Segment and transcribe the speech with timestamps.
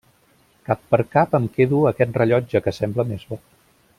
[0.69, 3.41] Cap per cap em quedo aquest rellotge que sembla més bo.